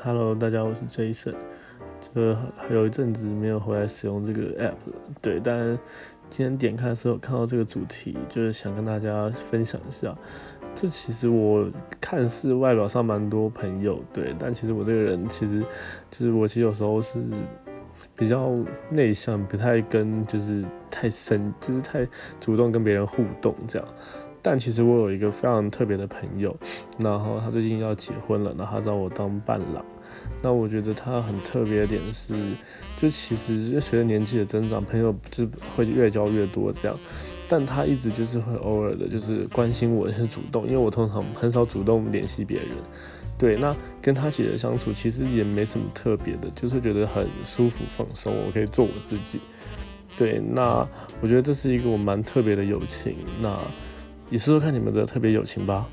[0.00, 1.34] Hello，大家，我是 Jason。
[2.00, 5.40] 就还有一阵子没有回来使用这个 app 了，对。
[5.42, 5.76] 但
[6.30, 10.16] 今天点开的时候看到这个主题，就是想跟大家分享一下。
[10.72, 11.68] 就其实我
[12.00, 15.60] 看似外表上蛮多朋友，对，但其实我这个人其实
[16.12, 17.20] 就是我其实有时候是
[18.14, 18.54] 比较
[18.90, 22.06] 内向，不太跟就是太深，就是太
[22.40, 23.88] 主动跟别人互动这样。
[24.42, 26.56] 但其实我有一个非常特别的朋友，
[26.98, 29.84] 然后他最近要结婚了，然后他找我当伴郎。
[30.42, 32.34] 那我觉得他很特别的点是，
[32.96, 36.96] 就其实随着年纪的增长，朋友就会越交越多这样。
[37.48, 42.68] 但他一直就是会偶尔的，就是关心我，很主动，因为我通常很少主动联系别人。
[43.38, 49.40] 对，那跟他姐的相处其实也没什么特别的，就是觉得很舒服放松，我可以做我自己。
[50.16, 50.86] 对，那
[51.20, 53.16] 我觉得这是一个我蛮特别的友情。
[53.40, 53.58] 那
[54.30, 55.86] 也说说看你们的特别友情吧。